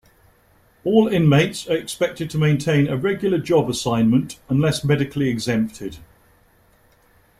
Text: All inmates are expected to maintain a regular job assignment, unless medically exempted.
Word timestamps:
All 0.83 1.07
inmates 1.07 1.67
are 1.67 1.77
expected 1.77 2.27
to 2.31 2.39
maintain 2.39 2.87
a 2.87 2.97
regular 2.97 3.37
job 3.37 3.69
assignment, 3.69 4.39
unless 4.49 4.83
medically 4.83 5.29
exempted. 5.29 5.97